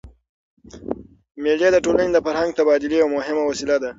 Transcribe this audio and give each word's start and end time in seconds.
مېلې 1.41 1.69
د 1.71 1.77
ټولني 1.85 2.09
د 2.13 2.17
فرهنګي 2.25 2.57
تبادلې 2.59 2.95
یوه 3.01 3.13
مهمه 3.17 3.43
وسیله 3.45 3.75
ده. 3.83 3.89